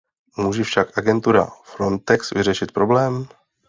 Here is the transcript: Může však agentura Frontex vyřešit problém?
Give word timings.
Může 0.37 0.63
však 0.63 0.97
agentura 0.97 1.45
Frontex 1.63 2.31
vyřešit 2.31 2.71
problém? 2.71 3.27